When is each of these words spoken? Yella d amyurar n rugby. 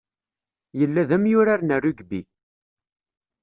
Yella 0.79 1.03
d 1.09 1.11
amyurar 1.15 1.59
n 1.63 1.71
rugby. 1.83 2.21